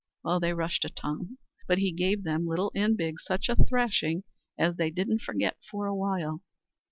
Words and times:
Well, 0.23 0.39
they 0.39 0.51
rushed 0.55 0.83
at 0.83 0.95
Tom, 0.95 1.37
but 1.67 1.77
he 1.77 1.91
gave 1.91 2.23
them, 2.23 2.47
little 2.47 2.71
and 2.73 2.97
big, 2.97 3.19
such 3.21 3.49
a 3.49 3.55
thrashing 3.55 4.23
as 4.57 4.75
they 4.77 4.89
didn't 4.89 5.21
forget 5.21 5.57
for 5.69 5.85
a 5.85 5.95
while. 5.95 6.41